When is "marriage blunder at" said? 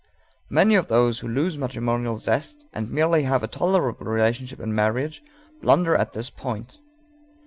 4.73-6.13